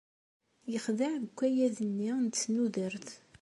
Yexdeɛ 0.71 1.13
deg 1.21 1.27
ukayad-nni 1.33 2.11
n 2.23 2.25
tesnudert. 2.27 3.07